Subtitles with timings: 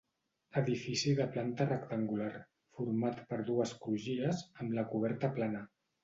[0.59, 2.31] Edifici de planta rectangular,
[2.77, 5.63] format per dues crugies, amb la coberta plana.